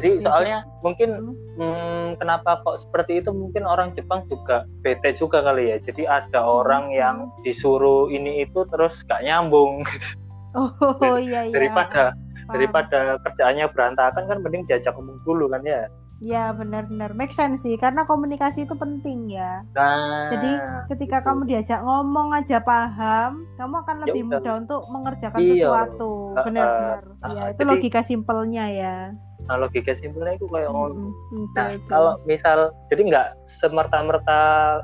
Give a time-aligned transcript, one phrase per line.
[0.00, 0.22] Jadi Iya.
[0.24, 1.36] soalnya mungkin Hmm.
[1.60, 5.76] hmm, kenapa kok seperti itu mungkin orang Jepang juga bete juga kali ya.
[5.78, 6.56] Jadi ada Hmm.
[6.58, 9.84] orang yang disuruh ini itu terus gak nyambung
[10.56, 10.72] Oh
[11.20, 11.52] iya iya.
[11.52, 12.48] daripada Paham.
[12.48, 15.84] daripada kerjaannya berantakan kan mending diajak ngomong dulu kan ya.
[16.20, 19.64] Ya benar-benar make sense sih karena komunikasi itu penting ya.
[19.72, 20.50] Nah, Jadi
[20.92, 21.26] ketika gitu.
[21.26, 24.32] kamu diajak ngomong aja paham, kamu akan Ya lebih udah.
[24.36, 25.52] mudah untuk mengerjakan Iya.
[25.56, 26.12] sesuatu.
[26.36, 27.00] Benar-benar.
[27.16, 27.32] Uh-uh.
[27.32, 28.96] Ya itu Jadi- logika simpelnya ya.
[29.44, 31.10] Nah, logika simpelnya itu kayak ngono.
[31.30, 34.38] Oke, Nah, kalau misal jadi nggak semerta-merta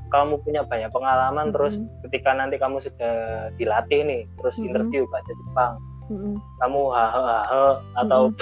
[0.09, 1.55] kamu punya banyak pengalaman Mm-mm.
[1.55, 3.15] terus ketika nanti kamu sudah
[3.55, 4.69] dilatih nih terus Mm-mm.
[4.69, 5.73] interview bahasa Jepang
[6.07, 6.35] Mm-mm.
[6.59, 7.65] kamu hahe hahe
[7.97, 8.21] atau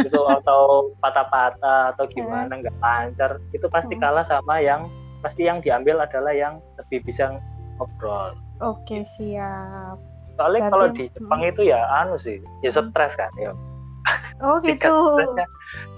[0.00, 0.60] itu atau
[0.98, 4.00] patah-patah atau gimana nggak lancar itu pasti Mm.
[4.00, 7.36] kalah sama yang pasti yang diambil adalah yang lebih bisa
[7.76, 10.00] ngobrol Oke siap.
[10.34, 12.90] soalnya Berarti- kalau di Jepang itu ya anu sih ya Mm.
[12.90, 13.52] stres kan ya
[14.40, 14.94] Oh gitu.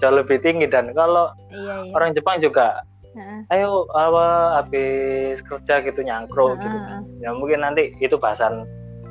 [0.01, 1.93] jauh lebih tinggi dan kalau Iya iya.
[1.93, 3.39] orang Jepang juga Heeh.
[3.51, 4.25] ayo apa
[4.57, 6.99] habis kerja gitu nyangkro gitu Heeh.
[7.21, 8.63] ya mungkin nanti itu bahasan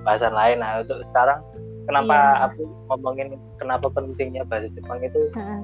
[0.02, 1.38] bahasan lain nah untuk sekarang
[1.84, 2.47] kenapa Iya.
[2.48, 5.60] aku ngomongin kenapa pentingnya bahasa Jepang itu Heeh.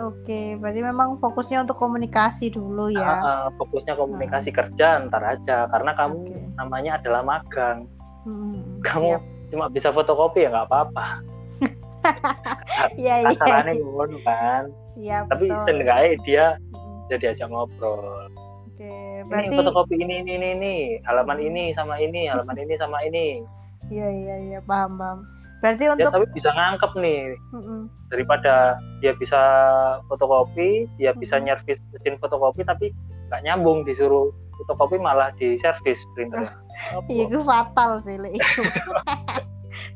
[0.00, 3.04] Oke, berarti memang fokusnya untuk komunikasi dulu ya.
[3.04, 6.36] ah, ah, fokusnya komunikasi kerja ntar aja karena kamu Oke.
[6.56, 7.84] namanya adalah magang
[8.20, 9.22] Hmm, kamu siap.
[9.48, 11.04] cuma bisa fotokopi ya nggak apa-apa
[12.96, 13.30] Iya iya.
[13.32, 15.24] asalannya ngono kan Siap.
[15.28, 16.44] tapi seenggaknya dia
[17.08, 18.28] jadi ajak ngobrol
[18.70, 20.74] Oke, ini berarti fotokopi ini ini ini, ini.
[21.04, 21.48] halaman Hmm.
[21.48, 23.44] ini sama ini halaman ini sama ini
[23.88, 25.20] iya iya iya paham paham.
[25.60, 27.80] Berarti dia untuk tapi bisa ngangkep nih Mm-mm.
[28.08, 29.36] daripada dia bisa
[30.08, 31.44] fotokopi, dia bisa Hmm.
[31.44, 32.96] nyervis mesin fotokopi tapi
[33.28, 36.56] nggak nyambung disuruh fotokopi malah di servis printernya.
[36.96, 37.04] Apa?
[37.12, 38.62] Iya, itu fatal sih lek iku.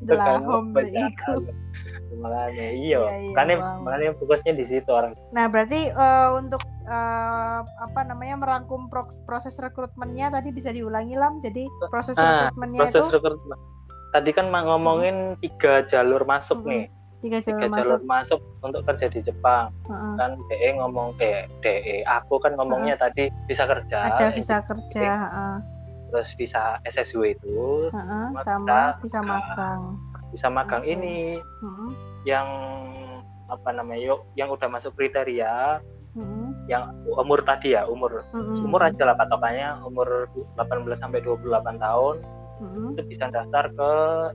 [0.04, 1.32] Itu kan Delahom lek banyak iku.
[2.16, 3.78] Makanya iya, Iya, iya, makanya paham.
[3.82, 5.12] makanya fokusnya di situ orang.
[5.30, 11.38] Nah, berarti eh, untuk eh, apa namanya merangkum pro- proses rekrutmennya tadi bisa diulangi lam.
[11.38, 13.58] Jadi proses Ah, rekrutmennya Proses itu rekrutmen.
[14.10, 16.70] Tadi kan ngomongin tiga jalur masuk Mm-mm.
[16.70, 16.84] nih,
[17.20, 17.78] tiga jalur tiga masuk.
[17.80, 19.74] jalur masuk untuk kerja di Jepang.
[19.84, 20.12] Heeh.
[20.14, 21.96] Kan DE ngomong DE, DE.
[22.06, 25.56] Aku kan ngomongnya tadi bisa kerja, Ada eh, bisa kerja, heeh.
[26.06, 29.98] terus bisa SSW itu, Heeh, Maka- sama bisa magang.
[30.34, 30.90] Bisa magang Oke.
[30.90, 31.88] ini, Heeh,
[32.26, 32.48] yang
[33.46, 35.78] apa namanya yuk yang udah masuk kriteria
[36.16, 40.64] heeh, yang umur tadi ya umur heeh, umur aja lah patokannya umur 18
[40.96, 41.44] sampai 28
[41.76, 42.16] tahun
[42.58, 43.90] heeh, itu bisa daftar ke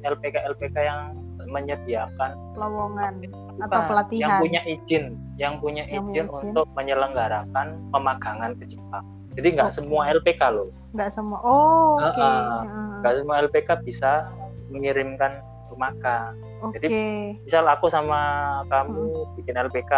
[0.06, 1.02] LPK LPK yang
[1.42, 3.26] menyediakan lowongan
[3.60, 4.22] atau pelatihan.
[4.22, 5.04] yang punya izin
[5.36, 6.44] yang punya Yang izin izin.
[6.46, 9.78] untuk menyelenggarakan pemagangan ke Jepang jadi nggak Oke.
[9.82, 11.38] semua LPK loh Nggak semua.
[11.42, 12.18] Oh, oke.
[12.18, 12.66] Heeh.
[13.02, 14.26] nggak semua LPK bisa
[14.70, 15.38] mengirimkan
[15.70, 16.90] pemagang Oke.
[17.40, 18.20] misal aku sama
[18.68, 19.06] kamu
[19.38, 19.94] bikin LPK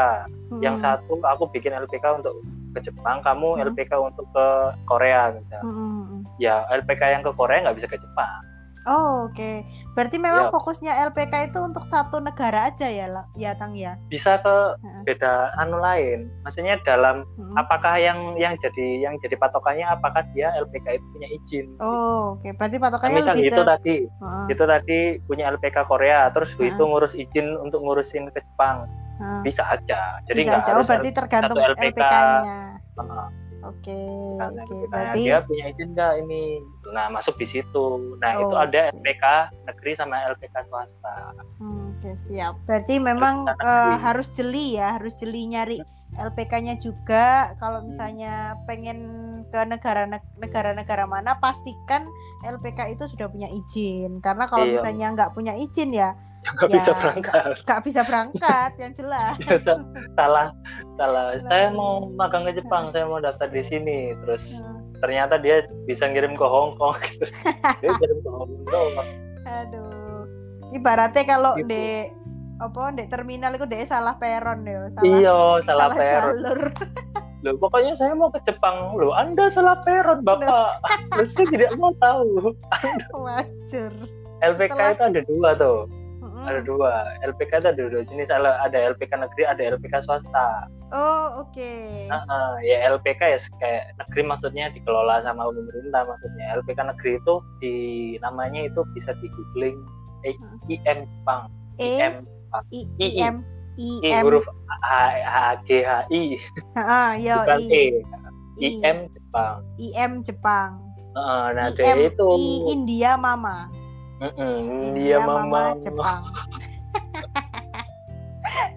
[0.59, 0.83] yang Heeh.
[1.01, 2.35] satu aku bikin LPK untuk
[2.71, 3.63] ke Jepang kamu Hmm.
[3.67, 4.47] LPK untuk ke
[4.85, 6.03] Korea gitu heeh.
[6.37, 8.41] ya LPK yang ke Korea nggak bisa ke Jepang
[8.89, 9.61] Oh, oke.
[9.93, 10.53] Berarti memang Ya.
[10.53, 13.05] fokusnya LPK itu untuk satu negara aja ya,
[13.37, 13.93] ya Tang ya.
[14.09, 14.55] bisa ke
[15.01, 17.55] beda anu lain maksudnya dalam Heeh.
[17.57, 22.53] apakah yang yang jadi yang jadi patokannya apakah dia LPK itu punya izin Oh, oke.
[22.57, 26.53] Berarti Nah, patokannya misal lebih itu ke tadi Heeh, itu tadi punya LPK Korea terus
[26.57, 26.69] Heeh.
[26.69, 28.85] itu ngurus izin untuk ngurusin ke Jepang
[29.21, 29.41] heeh.
[29.41, 30.69] bisa aja jadi Bisa nggak aja.
[30.71, 31.81] Oh, harus berarti tergantung LPK.
[31.81, 32.57] LPK-nya.
[32.97, 33.40] Heeh.
[33.61, 33.97] Oke,
[34.35, 34.73] Kan, oke.
[34.73, 34.89] LPK.
[34.89, 36.41] Berarti dia punya izin nggak ini
[36.89, 37.85] nah masuk di situ
[38.17, 38.97] nah Oh, itu ada oke.
[38.97, 39.23] LPK
[39.63, 41.15] negeri sama LPK swasta
[41.55, 42.57] Hmm, Oke siap.
[42.65, 44.01] Berarti memang Harus negeri.
[44.01, 45.77] harus jeli ya, harus jeli nyari
[46.11, 47.25] LPK-nya juga.
[47.47, 47.55] Hmm.
[47.55, 48.33] Kalau misalnya
[48.65, 48.97] pengen
[49.47, 52.03] ke negara negara-negara mana, pastikan
[52.43, 54.17] LPK itu sudah punya izin.
[54.19, 54.73] Karena kalau Iya.
[54.75, 59.33] misalnya nggak punya izin ya, nggak Ya, bisa berangkat nggak bisa berangkat, yang jelas.
[59.41, 59.71] Biasa,
[60.15, 60.47] salah
[60.95, 61.37] salah.
[61.43, 64.17] Saya mau magang ke Jepang saya mau daftar di sini.
[64.19, 66.97] Terus Hmm, ternyata dia bisa ngirim ke Hong Kong.
[66.99, 67.29] Gitu.
[67.81, 68.89] dia ngirim ke Hong Kong
[69.43, 70.25] Aduh,
[70.71, 71.67] ibaratnya kalau Gitu.
[71.67, 71.85] di
[72.57, 76.35] apa di terminal itu dia salah peron ya, salah, iya salah salah peron.
[76.37, 76.61] jalur.
[77.41, 78.93] loh pokoknya saya mau ke Jepang.
[78.95, 80.77] Loh anda salah peron bapak.
[81.11, 82.53] Loh, saya tidak mau tahu.
[83.15, 83.93] Wajar.
[84.41, 85.79] LPK Setelah- itu ada dua tuh
[86.41, 86.49] Mm-mm.
[86.49, 86.91] ada dua
[87.21, 88.33] LPK itu ada dua jenis.
[88.33, 90.65] Ada ada LPK negeri ada LPK swasta.
[90.89, 91.73] Oh, oke.
[92.09, 96.57] Nah, eh, ya LPK ya kayak negeri maksudnya dikelola sama pemerintah maksudnya.
[96.57, 97.75] LPK negeri itu di
[98.25, 99.77] namanya itu bisa di googling
[100.25, 100.57] eh, Hmm.
[100.69, 101.41] IM Jepang
[101.77, 101.85] E?
[102.01, 102.13] IM
[102.73, 103.09] I I, I.
[103.29, 103.35] M
[103.77, 104.23] I I M.
[104.25, 104.45] Huruf
[104.83, 104.91] H,
[105.23, 106.23] H G H I.
[106.75, 107.69] Ah, yo bukan I.
[107.69, 107.83] E.
[108.61, 110.71] I IM Jepang I M Jepang.
[111.11, 113.67] Heeh, nah I dia M itu I India Mama.
[114.21, 114.61] Mm-mm,
[114.93, 116.21] dia mama Jepang.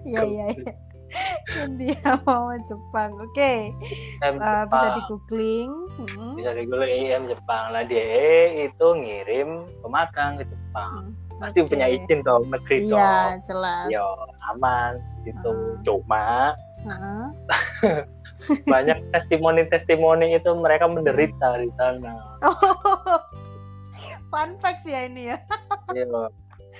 [0.05, 0.71] Iya iya iya.
[1.57, 3.09] India Mama Jepang.
[3.17, 3.73] Oke.
[4.19, 5.71] IM Eh, bisa di googling.
[5.95, 6.29] Mm-mm.
[6.35, 8.05] bisa di Google IM Jepang lah dia
[8.61, 9.49] itu ngirim
[9.81, 11.71] pemagang ke Jepang Mm, pasti oke.
[11.71, 13.85] punya izin dong negeri Iya, dong jelas.
[13.89, 14.05] yo
[14.45, 14.91] aman
[15.23, 15.81] gitu Ah.
[15.81, 16.27] cuma
[16.83, 17.25] Heeh.
[18.67, 22.13] banyak testimoni-testimoni itu mereka menderita di sana
[22.43, 22.53] Oh,
[24.35, 25.37] fun facts ya ini ya.
[25.89, 26.27] Iya.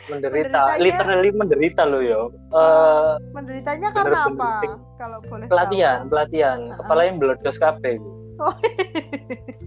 [0.06, 2.22] menderita literally menderita loh yo
[2.52, 4.50] Eh, Menderitanya karena Bener-bener apa?
[4.54, 4.74] penting.
[4.96, 6.10] Kalau boleh pelatihan tahu.
[6.12, 6.76] pelatihan Ah.
[6.78, 8.10] kepalanya meledos kabeh Bu.
[8.38, 8.54] Oh.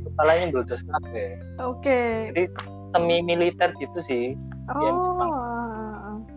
[0.06, 2.00] kepalanya meledos kabeh Oke.
[2.28, 2.42] jadi
[2.90, 4.36] semi militer gitu sih
[4.68, 4.78] Oh.
[4.78, 5.32] Jepang.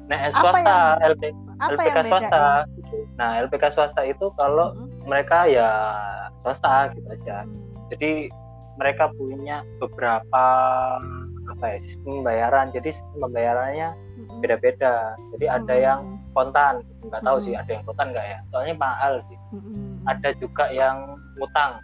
[0.07, 1.23] nah Apa swasta yang- LP,
[1.57, 2.43] Apa LPK yang swasta
[2.73, 2.97] gitu.
[3.13, 4.87] nah LPK swasta itu kalau Mm-mm.
[5.03, 5.69] mereka ya
[6.41, 7.59] swasta gitu aja Hmm.
[7.87, 8.31] jadi
[8.73, 10.45] mereka punya beberapa
[11.49, 13.89] apa ya sistem pembayaran jadi sistem pembayarannya
[14.41, 15.15] beda-beda.
[15.37, 15.99] Jadi ada yang
[16.37, 17.45] kontan nggak tahu Mm-mm.
[17.49, 18.39] sih ada yang kontan nggak ya.
[18.53, 19.37] Soalnya mahal sih.
[19.53, 20.05] Mm-mm.
[20.09, 21.77] ada juga yang ngutang.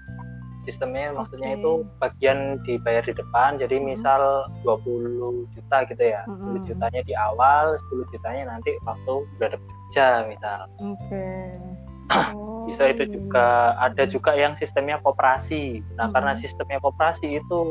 [0.68, 1.64] Sistemnya maksudnya Oke.
[1.64, 1.72] itu
[2.04, 3.56] bagian dibayar di depan.
[3.56, 6.22] Jadi misal 20 juta gitu ya.
[6.28, 6.66] 10 Mm-mm.
[6.68, 10.60] jutanya di awal 10 jutanya nanti waktu udah ada kerja misal.
[12.68, 13.48] Bisa Oh, itu iya, juga.
[13.80, 15.80] Ada juga yang sistemnya koperasi.
[15.96, 17.62] Nah karena sistemnya koperasi itu.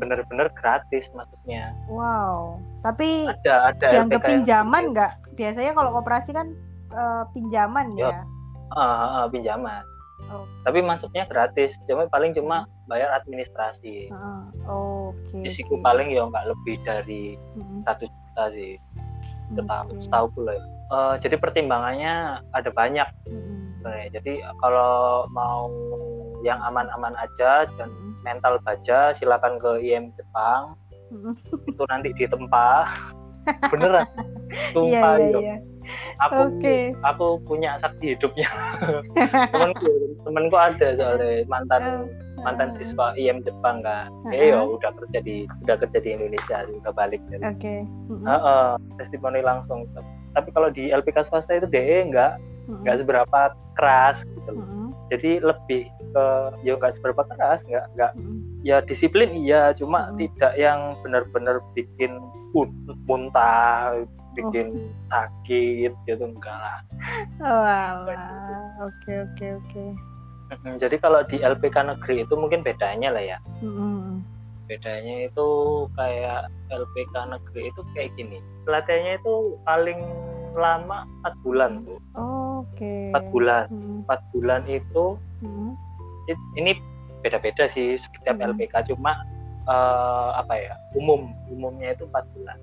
[0.00, 2.56] Benar-benar gratis maksudnya Wow.
[2.80, 5.12] Tapi ada ada dianggap LPK yang pinjaman seperti nggak?
[5.36, 6.46] Biasanya kalau koperasi kan
[6.90, 8.24] eh, pinjaman Ya.
[8.72, 9.84] ah, ah, pinjaman
[10.28, 10.46] Oh.
[10.62, 14.42] tapi masuknya gratis cuma paling cuma bayar administrasi Heeh.
[14.62, 15.42] Oke.
[15.42, 15.82] risiko oke.
[15.82, 17.82] paling ya nggak lebih dari Mm-mm.
[17.82, 18.78] satu juta sih
[19.50, 20.00] setahu Oke.
[20.00, 22.14] setahu gue ya Eh, jadi pertimbangannya
[22.50, 23.58] ada banyak Mm-mm.
[23.78, 25.66] sebenarnya jadi kalau mau
[26.42, 28.09] yang aman-aman aja dan Mm-mm.
[28.22, 30.76] Mental baja silakan ke IM Jepang
[31.66, 32.86] itu nanti ditempa
[33.72, 34.06] beneran
[34.50, 35.40] Iya sumpah iya yo.
[35.42, 35.56] iya.
[36.20, 36.76] aku Oke.
[37.02, 38.46] aku punya saksi hidupnya
[39.54, 39.90] temanku
[40.22, 42.06] temanku ada soalnya mantan
[42.40, 42.82] mantan Heeh.
[42.82, 44.50] siswa IM Jepang kan Heeh.
[44.50, 47.74] eh yo udah kerja di udah kerja di Indonesia udah balik dari Oke.
[48.10, 48.26] Mm-mm.
[48.26, 48.68] Heeh,
[48.98, 49.86] testimoni langsung
[50.30, 52.38] tapi kalau di LPK swasta itu DE enggak
[52.68, 52.86] Mm-mm.
[52.86, 53.40] nggak seberapa
[53.74, 54.89] keras gitu loh.
[55.10, 55.82] Jadi lebih
[56.14, 56.24] ke
[56.62, 58.62] ya nggak seberapa keras nggak nggak Mm-mm.
[58.62, 60.18] ya disiplin iya cuma Mm-mm.
[60.22, 62.14] tidak yang benar-benar bikin
[62.54, 62.74] un-
[63.04, 63.98] muntah
[64.32, 65.10] bikin Oh.
[65.10, 66.78] sakit gitu enggak lah
[67.42, 68.78] Oh, alah.
[68.80, 69.84] Oke oke oke.
[70.78, 74.22] Jadi kalau di LPK negeri itu mungkin bedanya lah ya Mm-mm.
[74.66, 75.46] bedanya itu
[75.94, 79.98] kayak LPK negeri itu kayak gini pelatihannya itu paling
[80.54, 81.98] lama 4 bulan tuh
[82.60, 83.10] Oke.
[83.10, 83.64] 4 bulan.
[84.04, 85.04] 4 bulan itu
[86.26, 86.76] it- ini
[87.20, 88.52] beda-beda sih setiap Hmm.
[88.52, 89.12] LPK cuma
[89.66, 92.58] eh, apa ya umum umumnya itu 4 bulan.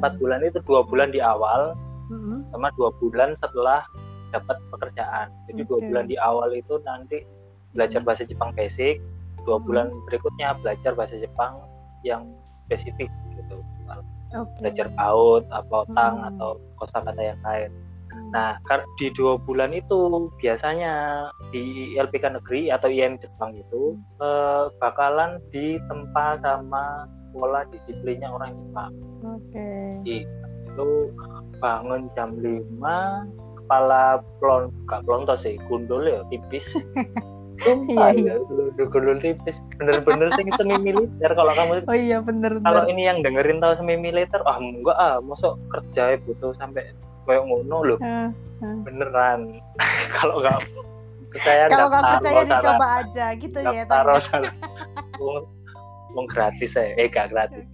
[0.00, 1.76] 4 bulan itu dua bulan di awal
[2.08, 2.46] Mm-mm.
[2.50, 3.84] sama dua bulan setelah
[4.30, 5.86] dapat pekerjaan jadi dua Oke.
[5.86, 7.22] bulan di awal itu nanti
[7.70, 8.98] belajar bahasa Jepang basic
[9.44, 9.66] dua Hmm.
[9.66, 11.60] bulan berikutnya belajar bahasa Jepang
[12.02, 12.24] yang
[12.64, 13.60] spesifik gitu
[14.30, 14.48] Oke.
[14.58, 16.28] belajar paut apa otang Hmm.
[16.34, 17.70] atau kosakata yang lain
[18.34, 24.64] Nah, kar- di dua bulan itu biasanya di LPK negeri atau IM Jepang itu eh,
[24.76, 28.92] bakalan ditempa sama pola disiplinnya orang Jepang.
[29.24, 29.70] Oke.
[30.04, 31.12] Itu
[31.58, 33.26] bangun jam 5,
[33.64, 36.66] kepala plon, gak plontos sih, gundul ya tipis.
[37.58, 39.66] Sumpah Iya, ya, gundul, gundul tipis.
[39.82, 43.98] Bener-bener sih semi militer kalau kamu Oh iya bener kalau ini yang dengerin tahu semi
[43.98, 46.86] militer, ah enggak ah, mosok kerja butuh sampai
[47.28, 47.98] kayak ngono loh
[48.82, 49.60] beneran.
[50.16, 50.58] Kalau nggak
[51.28, 53.84] percaya Kalau nggak percaya dicoba aja gitu ya.
[53.84, 54.54] daftar salah.
[55.20, 55.48] Wong-
[56.16, 57.68] wong gratis ya eh gak gratis.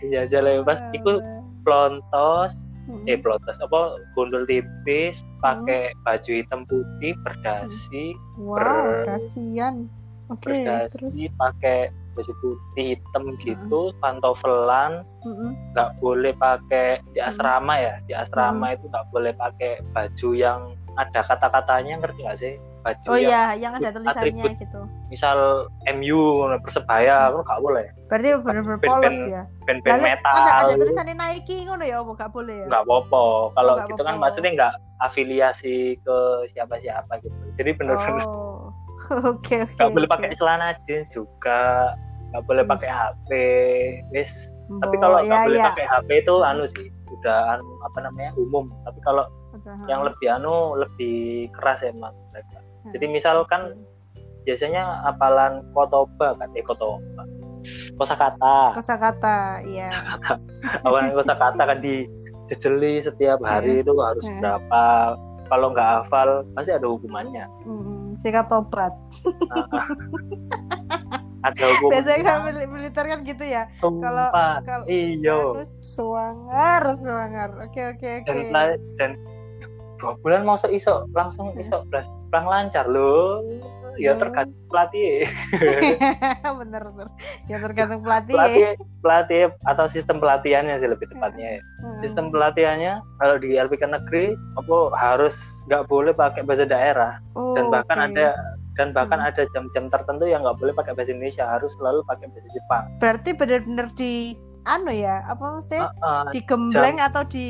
[0.00, 1.12] Iya aja lah pas Ah, itu
[1.60, 2.56] plontos
[3.04, 9.84] eh plontos apa gundul tipis pakai baju hitam putih berdasi Wow, ber- kasihan.
[10.32, 11.12] Oke, terus.
[11.12, 15.52] berdasi pakai baju putih hitam gitu pantofelan Mm-mm.
[15.70, 17.28] nggak boleh pakai di Hmm.
[17.28, 20.60] asrama ya di asrama itu nggak boleh pakai baju yang
[20.96, 24.52] ada kata-katanya ngerti nggak sih baju Oh yang iya, yang ada tulisannya atribut.
[24.56, 24.80] gitu.
[25.06, 25.38] misal
[25.86, 26.20] MU
[26.58, 29.42] persebaya kan nggak boleh Berarti bener-bener Ben- polos ben- ya.
[29.62, 32.66] band-band metal ada ada tulisannya Nike ngono ya, apa nggak boleh ya?
[32.66, 34.22] nggak apa-apa kalau nggak gitu kan apa-apa.
[34.24, 36.16] maksudnya nggak afiliasi ke
[36.48, 38.72] siapa-siapa gitu jadi bener-bener Oh.
[39.28, 39.76] Oke, oke.
[39.76, 40.14] nggak boleh oke.
[40.16, 41.92] pakai celana jeans juga
[42.36, 42.70] nggak boleh Wis.
[42.70, 43.28] pakai HP
[44.12, 44.32] wis.
[44.76, 45.66] Tapi Bo, kalau ya, nggak boleh ya.
[45.72, 48.68] pakai HP itu anu sih udah anu apa namanya umum.
[48.84, 49.24] Tapi kalau
[49.88, 52.94] yang lebih anu lebih keras emang mereka Hmm.
[52.94, 53.62] jadi misalkan
[54.44, 56.46] biasanya apalan kotoba kan?
[56.54, 57.24] Eh kotoba.
[57.98, 58.78] Kosakata.
[58.78, 59.90] Kosakata, iya.
[60.84, 64.38] apalan kosakata kan dijejeli setiap hari itu harus Hmm.
[64.38, 64.84] berapa.
[65.46, 67.46] Kalau nggak hafal pasti ada hukumannya.
[67.62, 68.90] Hmm, sikat tobat.
[71.42, 73.62] Ada hukuman Biasanya kan mil- militer kan gitu ya.
[73.78, 74.84] kalau- kalau
[75.54, 77.50] Terus suangar, suangar.
[77.60, 78.30] Oke, oke, oke.
[78.96, 79.10] dan
[79.96, 81.58] dua bulan mau iso langsung Hmm.
[81.58, 83.40] iso belas pulang lancar loh
[83.96, 84.20] ya Hmm.
[84.20, 85.24] tergantung pelatih
[86.60, 87.08] bener bener.
[87.46, 88.36] Ya tergantung pelatih.
[88.36, 88.66] pelatih
[89.00, 91.60] pelatih atau sistem pelatihannya sih lebih tepatnya ya.
[91.80, 91.96] Hmm.
[91.98, 94.24] sistem pelatihannya kalau di LPK negeri
[94.54, 98.06] apa harus nggak boleh pakai bahasa daerah Oh, dan bahkan oke.
[98.12, 98.36] ada
[98.76, 99.28] dan bahkan Hmm.
[99.28, 103.30] ada jam-jam tertentu yang nggak boleh pakai bahasa Indonesia harus selalu pakai bahasa Jepang Berarti
[103.32, 105.88] bener-bener di anu ya, apa maksudnya?
[106.00, 107.48] Ah, ah, digembleng atau di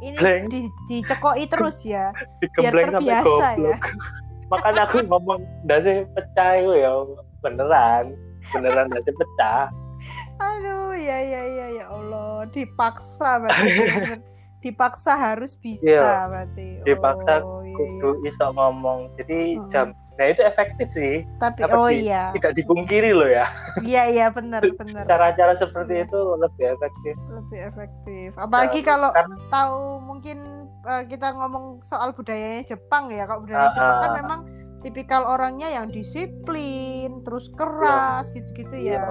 [0.00, 0.48] ini Gembleng.
[0.48, 2.10] di dicekoki terus ya.
[2.56, 3.76] sampai terbiasa ya.
[4.50, 6.90] makanya aku ngomong dasi pecah itu ya
[7.38, 8.16] beneran
[8.50, 9.70] beneran dasi pecah
[10.40, 14.16] Aduh, ya ya ya ya Allah, dipaksa berarti
[14.60, 16.80] dipaksa harus bisa Iya, berarti.
[16.82, 17.76] dipaksa oh, iya, iya.
[17.76, 19.68] kudu iso ngomong jadi Hmm.
[19.68, 19.86] jam
[20.20, 22.28] nah itu efektif sih Tapi apa oh di- iya.
[22.36, 23.48] tidak dipungkiri loh ya
[23.80, 25.08] Iya iya benar benar.
[25.08, 28.28] cara-cara seperti itu lebih efektif Lebih efektif.
[28.36, 30.38] Apalagi Ya, kalau karena tahu mungkin
[30.82, 33.24] uh, kita ngomong soal budayanya Jepang ya.
[33.24, 34.16] Kalau budaya Ah, Jepang kan ah.
[34.18, 34.40] memang
[34.78, 38.92] tipikal orangnya yang disiplin, terus keras gitu-gitu Iya.
[38.92, 39.04] ya.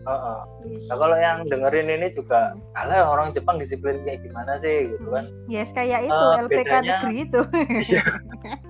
[0.00, 0.38] Heeh.
[0.64, 0.82] Ih.
[0.86, 5.22] Nah, kalau yang dengerin ini juga, alah orang Jepang disiplin kayak gimana sih gitu kan?
[5.46, 7.40] Yes, kayak itu Eh, LPK bedanya- negeri itu.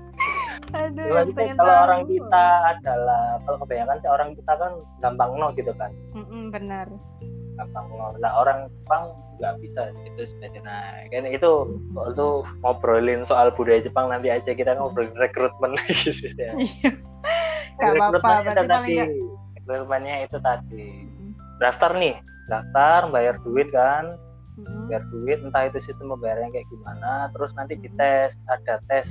[0.77, 1.85] Aduh, pengen kalau tahu.
[1.89, 2.47] orang kita
[2.77, 6.87] adalah kalau kebanyakan sih orang kita kan gampang no gitu kan, Mm-mm, benar.
[7.57, 8.13] gampang no.
[8.21, 9.03] Nah orang Jepang
[9.39, 10.61] nggak bisa itu sebenarnya.
[10.67, 11.51] Nah, kan itu
[12.11, 12.27] itu
[12.67, 16.53] ngobrolin soal budaya Jepang nanti aja kita ngobrolin rekrutmen gitu ya.
[17.79, 18.97] Gak apa-apa, Rekrutmennya berarti paling tadi,
[19.63, 20.89] rekrutmennya itu tadi.
[21.63, 22.15] Daftar nih,
[22.51, 24.19] daftar, bayar duit kan,
[24.59, 24.91] Mm-mm.
[24.91, 29.07] bayar duit entah itu sistem pembayarannya kayak gimana terus nanti dites ada tes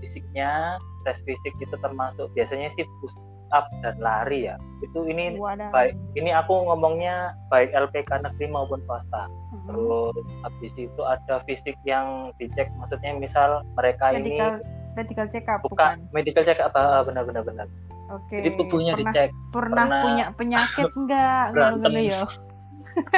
[0.00, 3.14] fisiknya tes fisik itu termasuk biasanya sih push
[3.50, 5.70] up dan lari ya itu ini Wadah.
[5.74, 9.66] baik ini aku ngomongnya baik LPK negeri maupun swasta Mm-mm.
[9.66, 10.14] terus
[10.46, 15.98] habis itu ada fisik yang dicek maksudnya misal mereka medical ini medical check up bukan
[16.06, 16.14] bukan.
[16.14, 17.66] medical check up ah, benar benar benar
[18.10, 18.42] Oke.
[18.42, 21.92] jadi tubuhnya pernah, dicek pernah pernah punya penyakit enggak berantem.
[22.06, 22.22] ya.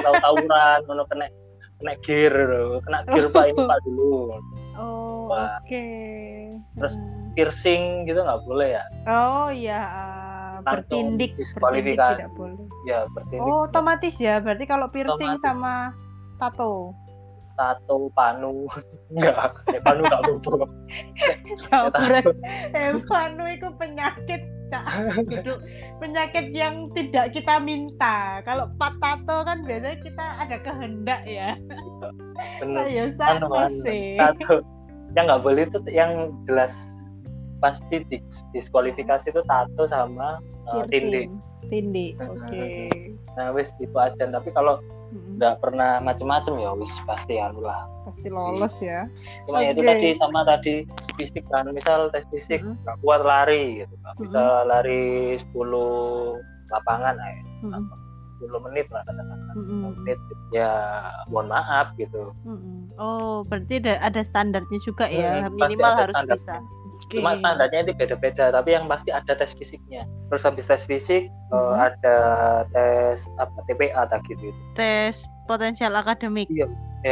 [0.05, 1.27] tahu tawuran kena
[1.83, 2.35] kena gear
[2.81, 4.39] kena gear pak ini pak dulu
[4.73, 5.85] Oh, oke.
[6.75, 7.29] Terus Hmm.
[7.33, 10.09] piercing gitu nggak boleh ya Oh iya, ah,
[10.59, 12.13] Langsung bertindik, bertindik diskualifikasi.
[12.15, 12.57] tidak boleh.
[12.83, 14.37] ya bertindik Oh, otomatis ya.
[14.39, 15.43] Berarti kalau piercing Otomatis.
[15.43, 15.75] sama
[16.37, 16.93] tato.
[17.53, 18.65] tato panu
[19.13, 19.37] enggak
[19.69, 20.67] eh, panu nggak apa
[21.63, 22.11] Sabar.
[22.73, 24.41] Eh, panu itu penyakit,
[24.73, 24.85] Cak.
[25.31, 25.61] Duduk.
[26.01, 28.41] Penyakit yang tidak kita minta.
[28.49, 31.53] Kalau pat tato kan biasanya kita ada kehendak ya.
[32.65, 34.17] bener Saya sama sih.
[34.17, 34.65] tato
[35.13, 36.73] yang nggak boleh itu yang jelas
[37.61, 40.41] pasti dis- diskualifikasi itu tato sama
[40.73, 41.29] uh, tindih
[41.71, 42.19] Tindih.
[42.19, 42.33] Hmm.
[42.35, 42.67] Oke.
[43.39, 48.29] nah wis itu aja tapi kalau Nggak pernah macem-macem ya wis pasti anu lah Pasti
[48.29, 49.05] lolos ya.
[49.47, 50.83] cuma ya itu tadi sama tadi
[51.15, 55.53] fisik kan misal tes fisik nggak kuat lari gitu nggak bisa lari 10
[56.69, 57.85] lapangan ya Mm-mm.
[58.43, 59.81] 10 menit lah katakanlah Mm-mm.
[60.03, 60.19] menit
[60.51, 60.73] ya
[61.29, 62.91] mohon maaf gitu Mm-mm.
[62.97, 65.49] Oh, berarti ada, ada standarnya juga ya.
[65.49, 66.37] Hmm, Minimal harus standarnya.
[66.37, 66.55] bisa.
[67.03, 67.19] Oke.
[67.19, 71.55] cuma standarnya itu beda-beda tapi yang pasti ada tes fisiknya terus habis tes fisik eh,
[71.55, 71.75] Mhm.
[71.77, 72.17] ada
[72.69, 76.47] tes apa TPA tak gitu tes potensial akademik.
[76.49, 76.67] ya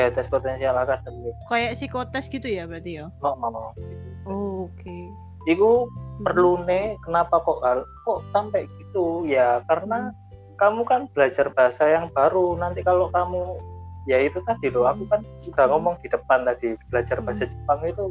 [0.09, 3.07] tes potensial akademik Kayak psikotes gitu ya berarti ya.
[3.19, 3.75] mau mau
[4.23, 5.11] Oh, Oke.
[5.45, 6.23] itu Mm-mm.
[6.23, 7.59] perlu nih kenapa kok
[8.05, 10.17] kok sampai gitu ya karena Hmm.
[10.57, 13.57] kamu kan belajar bahasa yang baru nanti kalau kamu
[14.05, 15.73] ya itu tadi loh aku kan sudah Hmm.
[15.75, 18.05] ngomong di depan tadi belajar bahasa Jepang itu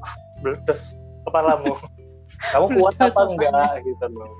[0.00, 1.74] ah, meledos kepalamu
[2.50, 4.32] kamu kuat apa enggak gitu loh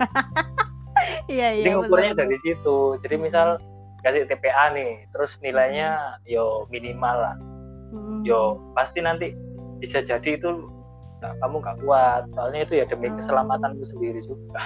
[1.26, 1.62] Iya iya.
[1.64, 2.20] jadi ngukurnya benar.
[2.26, 3.24] dari situ jadi Hmm.
[3.24, 3.48] misal
[4.00, 7.36] kasih TPA nih terus nilainya yo minimal lah
[7.90, 8.20] Mm-mm.
[8.22, 8.40] yo
[8.72, 9.32] pasti nanti
[9.78, 10.48] bisa jadi itu
[11.18, 13.16] nah, kamu nggak kuat soalnya itu ya demi Oh.
[13.16, 14.60] keselamatanmu sendiri juga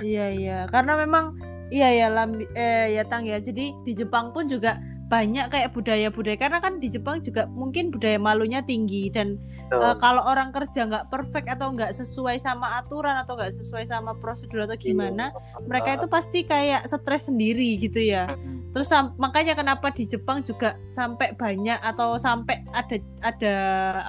[0.00, 1.36] Iya iya, karena memang
[1.68, 3.40] iya ya lambi eh ya tang ya.
[3.40, 4.76] Jadi di Jepang pun juga
[5.08, 9.40] banyak kayak budaya-budaya karena kan di Jepang juga mungkin budaya malunya tinggi dan
[9.72, 14.12] Eh, kalau orang kerja nggak perfect atau nggak sesuai sama aturan atau nggak sesuai sama
[14.12, 15.32] prosedur atau gimana,
[15.64, 18.36] mereka itu pasti kayak stres sendiri gitu ya.
[18.72, 23.54] Terus makanya kenapa di Jepang juga sampai banyak atau sampai ada ada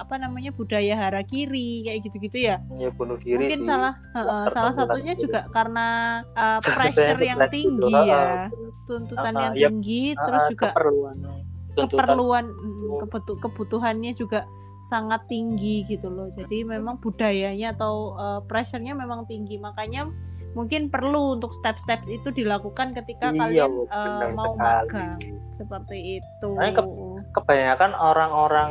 [0.00, 2.56] apa namanya budaya harakiri kayak gitu-gitu ya.
[2.76, 5.20] ya bunuh diri Mungkin sih salah heeh, salah satunya lah.
[5.20, 5.86] juga karena
[6.32, 7.52] uh, pressure yang gitu.
[7.52, 8.24] tinggi Ah, ya,
[8.84, 11.16] tuntutan Ah, yang ya, tinggi, ah, terus juga keperluan
[11.74, 12.44] keperluan
[13.04, 14.44] kebutu- kebutuhannya juga
[14.84, 16.28] sangat tinggi gitu loh.
[16.36, 19.56] Jadi memang budayanya atau uh, pressure-nya memang tinggi.
[19.56, 20.08] Makanya
[20.52, 24.60] mungkin perlu untuk step-step itu dilakukan ketika Iya, kalian uh, mau sekali.
[24.60, 25.18] magang
[25.56, 26.48] seperti itu.
[26.54, 26.84] Makanya
[27.34, 28.70] Kebanyakan orang-orang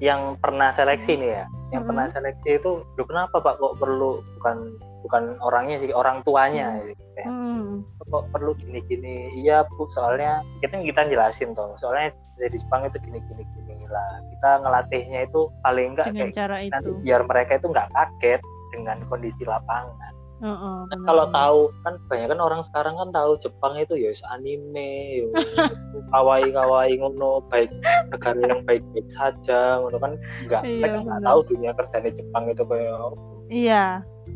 [0.00, 1.44] yang pernah seleksi nih ya,
[1.76, 1.88] yang Mm-mm.
[1.92, 4.56] pernah seleksi itu, lu kenapa Pak kok perlu bukan
[5.04, 7.00] bukan orangnya sih, orang tuanya gitu.
[7.20, 7.84] Hmm.
[8.10, 13.44] kok perlu gini-gini iya bu soalnya kita kita jelasin toh soalnya jadi Jepang itu gini-gini
[13.44, 16.90] gini lah kita ngelatihnya itu paling enggak dengan kayak cara nanti itu.
[17.02, 20.56] biar mereka itu nggak kaget dengan kondisi lapangan Kan
[20.88, 24.88] benar, kalau tahu kan banyak kan orang sekarang kan tahu Jepang itu ya anime
[25.20, 25.26] ya
[26.16, 27.68] kawaii kawaii ngono baik
[28.08, 30.16] negara yang baik-baik saja ngono kan
[30.48, 33.12] nggak Iya, mereka nggak tahu dunia kerjanya Jepang itu kayak.
[33.52, 33.84] Iya,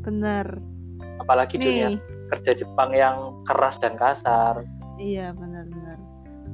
[0.04, 0.46] benar.
[1.14, 3.16] apalagi dunia Nih, kerja Jepang yang
[3.48, 4.60] keras dan kasar
[4.96, 5.96] iya benar-benar.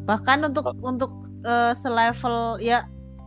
[0.07, 0.79] Bahkan untuk Oh.
[0.87, 1.11] untuk
[1.43, 2.85] eh, selevel ya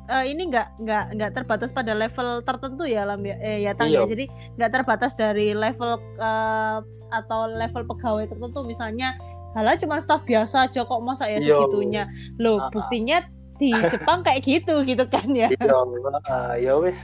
[0.07, 3.87] eh, ini nggak nggak nggak terbatas pada level tertentu ya lam ya eh, ya Tang
[3.89, 4.03] ya.
[4.03, 4.09] Iya.
[4.11, 4.25] Jadi
[4.59, 6.77] nggak terbatas dari level eh,
[7.11, 9.15] atau level pegawai tertentu misalnya
[9.53, 11.55] halah cuma staff biasa aja kok masa ya Iya.
[11.55, 12.03] segitunya.
[12.41, 12.69] Loh, Ah, ah.
[12.73, 13.17] buktinya
[13.61, 15.45] di Jepang kayak gitu gitu kan ya.
[15.53, 16.97] iya uh, ya wis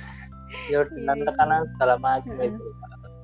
[0.65, 1.13] ya Iya.
[1.29, 2.57] tekanan segala macam itu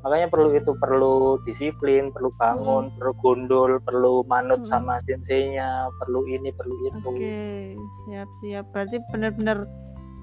[0.06, 4.70] makanya perlu itu perlu disiplin perlu bangun perlu gondol perlu manut Mm.
[4.70, 8.66] sama senseinya perlu ini perlu itu Oke, siap siap.
[8.70, 9.66] Berarti benar-benar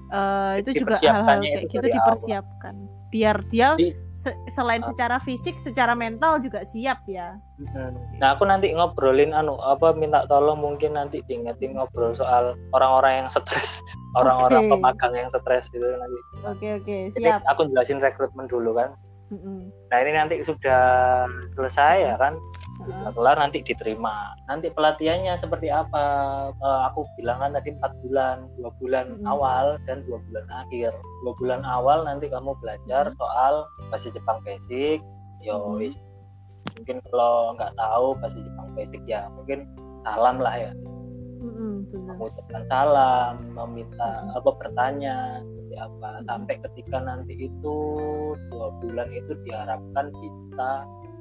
[0.09, 1.97] eh, itu juga hal-hal kayak itu gitu dari awal.
[1.99, 2.75] dipersiapkan.
[3.09, 4.87] Biar dia Di- se- selain Ah.
[4.87, 7.35] secara fisik, secara mental juga siap ya.
[8.17, 13.27] Nah aku nanti ngobrolin anu apa minta tolong mungkin nanti diingetin ngobrol soal orang-orang yang
[13.27, 13.83] stres
[14.15, 14.71] orang-orang Oke.
[14.71, 17.41] pemagang yang stres gitu nanti Oke oke, ini siap.
[17.45, 18.93] aku jelasin rekrutmen dulu kan
[19.31, 19.71] Mm-mm.
[19.91, 20.83] nah ini nanti sudah
[21.55, 22.35] selesai ya kan
[22.83, 22.89] Heeh.
[23.05, 26.03] Udah kelar nanti diterima nanti pelatihannya seperti apa
[26.57, 29.29] Eh, aku bilang kan tadi empat bulan dua bulan Mm-mm.
[29.29, 30.91] awal dan dua bulan akhir
[31.23, 34.99] dua bulan awal nanti kamu belajar soal bahasa Jepang basic
[35.43, 35.95] yo wis.
[36.73, 39.69] mungkin kalau nggak tahu bahasa Jepang basic ya mungkin
[40.03, 40.71] salam lah ya
[41.89, 42.15] benar.
[42.15, 46.25] mengucapkan salam meminta apa bertanya seperti apa Mm-mm.
[46.25, 47.77] sampai ketika nanti itu
[48.49, 50.69] dua bulan itu diharapkan bisa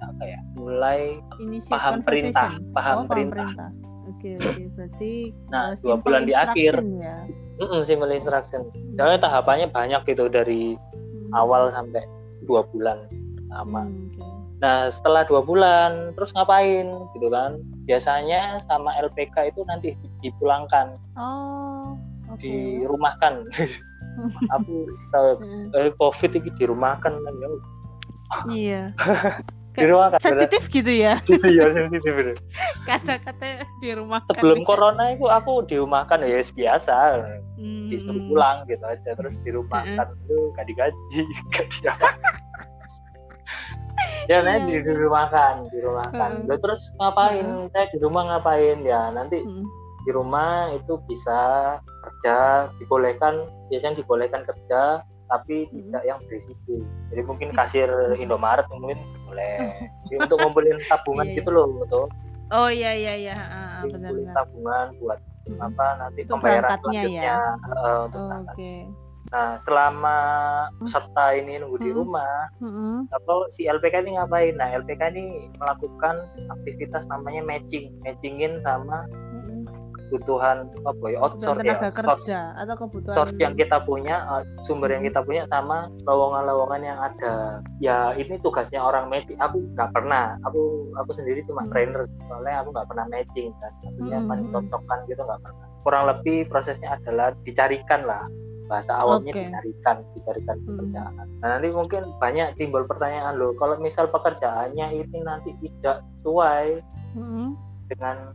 [0.03, 3.51] apa ya mulai Initiate paham perintah, paham Oh, perintah.
[4.03, 5.12] Oke oke, berarti
[5.48, 6.75] Nah, eh, dua bulan di akhir.
[6.98, 7.22] ya.
[7.57, 8.66] Mm-mm, simple instruction.
[8.98, 11.31] Soalnya tahapannya banyak gitu dari Hmm.
[11.33, 12.03] awal sampai
[12.42, 13.07] dua bulan
[13.38, 13.87] pertama.
[13.87, 14.22] Hmm, oke.
[14.62, 16.87] Nah setelah dua bulan terus ngapain
[17.18, 17.59] gitu kan?
[17.85, 21.98] Biasanya sama LPK itu nanti dipulangkan, Oh,
[22.31, 22.38] oke.
[22.38, 23.51] dirumahkan.
[24.61, 25.29] Aku tahu
[25.75, 25.90] Heeh.
[25.90, 27.48] eh, COVID ini dirumahkan kan ya.
[28.46, 28.83] Iya.
[29.72, 30.20] Dirumahkan.
[30.20, 31.16] Sensitif gitu ya
[31.48, 32.12] Iya sensitif
[32.85, 34.20] kata-kata di rumah.
[34.29, 37.25] Sebelum corona itu aku dirumahkan ya yes, biasa.
[37.62, 37.87] Hmm.
[37.87, 41.20] disuruh pulang gitu aja terus dirumahkan itu gak digaji
[41.55, 42.11] gak di apa
[44.24, 44.58] ya Iya.
[44.61, 46.48] di dirumahkan dirumahkan Heeh.
[46.48, 49.64] Loh, terus ngapain saya di rumah ngapain ya nanti Hmm.
[50.02, 51.40] di rumah itu bisa
[52.02, 52.37] kerja
[52.76, 55.88] dibolehkan biasanya dibolehkan kerja tapi Mm-mm.
[55.88, 56.74] tidak yang berisiko
[57.08, 59.54] jadi mungkin Tid- kasir Indomaret mungkin boleh
[60.04, 62.04] Jadi untuk ngumpulin tabungan Iya, gitu loh betul
[62.52, 64.35] Oh iya iya iya, ah, benar-benar.
[64.37, 65.56] tabungan buat Mm-mm.
[65.62, 66.76] apa nanti Untuk pembayaran ya.
[66.76, 68.40] selanjutnya eh, untuk Oh.
[68.44, 68.74] Oke.
[69.33, 70.16] Nah, selama
[70.77, 71.99] peserta ini nunggu di Hmm.
[72.05, 73.09] rumah, Mm-mm.
[73.09, 74.53] atau si LPK ini ngapain?
[74.61, 79.09] Nah, LPK ini melakukan aktivitas namanya matching, matchingin sama
[80.12, 84.92] kebutuhan apa ya, outsource Kebutuhan ya, source, atau kebutuhan source yang kita punya, uh, sumber
[84.92, 85.09] yang Hmm.
[85.09, 87.64] kita punya sama lowongan-lowongan yang ada.
[87.81, 89.40] Ya, ini tugasnya orang matching.
[89.40, 91.73] Aku nggak pernah, aku aku sendiri cuma Hmm.
[91.73, 94.45] trainer, soalnya aku nggak pernah matching kan, maksudnya Hmm, hmm, hmm.
[94.53, 95.64] mencocokkan gitu nggak pernah.
[95.81, 98.29] Kurang lebih prosesnya adalah dicarikan lah
[98.72, 99.44] bahasa awamnya Oke.
[99.44, 100.66] dicarikan dicarikan Hmm.
[100.72, 106.80] pekerjaan nah nanti mungkin banyak timbul pertanyaan loh kalau misal pekerjaannya ini nanti tidak sesuai
[107.12, 107.52] Mm-mm.
[107.92, 108.32] dengan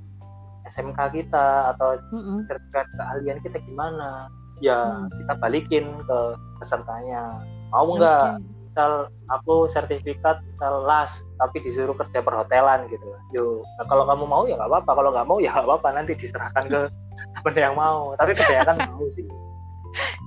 [0.69, 2.45] SMK kita atau Mm-mm.
[2.45, 4.29] sertifikat keahlian kita gimana
[4.61, 5.09] ya Hmm.
[5.17, 6.19] kita balikin ke
[6.61, 7.41] pesertanya
[7.73, 14.05] mau nggak misal aku sertifikat misal las tapi disuruh kerja perhotelan gitu yo nah, kalau
[14.05, 16.81] kamu mau ya nggak apa-apa kalau nggak mau ya nggak apa-apa nanti diserahkan ke
[17.41, 19.25] temen yang mau tapi kebanyakan mau sih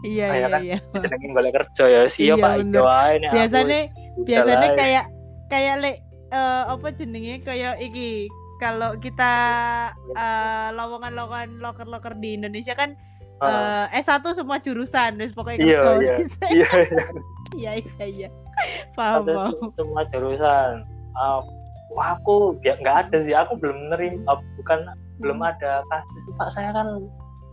[0.00, 0.78] Iya iya kan iya.
[0.94, 2.62] jenengin boleh kerja ya sih Iya, pak ae
[3.20, 3.88] aku Biasanya-
[4.20, 5.04] Biasanya kayak
[5.46, 5.92] kayak le
[6.30, 9.32] eh, apa jenenge kayak iki kalau kita
[10.12, 12.94] eh, lowongan-lowongan loker-loker di Indonesia kan
[13.40, 16.16] Ah, eh, S1 semua jurusan terus pokoknya Iya, kerja iya.
[16.52, 17.02] iya iya.
[17.50, 18.28] iya iya iya
[18.92, 21.40] paham se- semua jurusan Ah,
[21.88, 24.84] wah aku ya nggak ada sih aku belum nerima bukan
[25.18, 25.50] belum Hmm.
[25.50, 26.86] ada kasus pak saya kan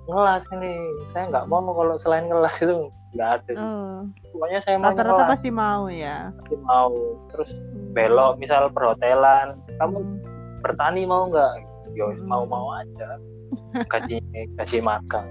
[0.07, 0.73] ngelas ini
[1.05, 3.97] saya nggak mau kalau selain ngelas itu nggak ada Oh,
[4.31, 6.31] pokoknya saya mau rata-rata pasti mau ya.
[6.33, 6.91] pasti mau
[7.29, 7.91] terus Hmm.
[7.93, 10.17] belok misal perhotelan kamu Hmm.
[10.59, 11.53] bertani mau nggak
[11.93, 12.23] yo Hmm.
[12.23, 13.19] mau mau aja
[13.91, 14.19] gaji
[14.55, 15.25] gaji makan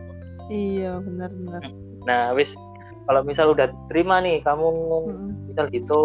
[0.46, 1.62] Iya, benar-benar.
[2.02, 2.54] nah wis
[3.06, 5.30] kalau misal udah terima nih kamu Hmm.
[5.46, 6.00] misal gitu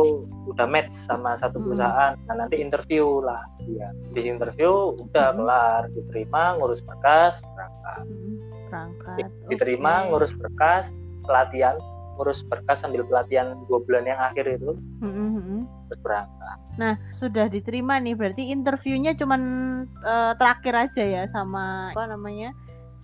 [0.48, 1.66] udah match sama satu Hmm.
[1.66, 5.38] perusahaan nah nanti interview lah ya di interview udah Hmm.
[5.38, 8.38] kelar diterima ngurus berkas berangkat Hmm.
[8.72, 9.28] Berangkat.
[9.50, 10.08] diterima Oke.
[10.08, 10.86] ngurus berkas
[11.22, 11.76] pelatihan
[12.16, 18.00] ngurus berkas sambil pelatihan dua bulan yang akhir itu Hmm, terus berangkat Nah, sudah diterima
[18.00, 18.16] nih.
[18.16, 19.42] Berarti interviewnya cuman
[19.84, 22.56] eh, terakhir aja ya sama apa namanya?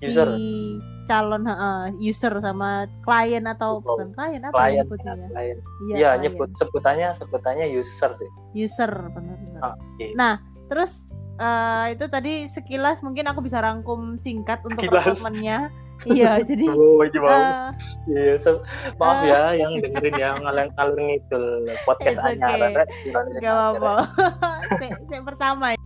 [0.01, 0.29] User.
[0.37, 3.87] Si calon heeh, user sama klien atau Betul.
[3.87, 5.27] bukan klien apa klien nyebutnya ya?
[5.31, 6.21] klien Iya, iya klien.
[6.27, 9.61] nyebut sebutannya sebutannya user sih user benar-benar.
[9.63, 10.11] Ah, iya.
[10.19, 10.33] Nah,
[10.67, 11.07] terus
[11.39, 15.71] eh, itu tadi sekilas mungkin aku bisa rangkum singkat untuk rekrutmennya.
[16.05, 17.09] iya, jadi oh eh,
[18.05, 18.61] iya se-
[19.01, 19.33] maaf eh.
[19.33, 21.45] ya yang dengerin yang ngalor ngalur ngidul
[21.89, 22.37] podcast okay.
[22.37, 22.85] anyar
[23.41, 24.05] Gak apa-apa.
[24.77, 25.79] Sek pertama ya.